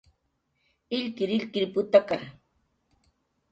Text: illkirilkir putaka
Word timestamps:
illkirilkir 0.99 1.65
putaka 1.77 2.17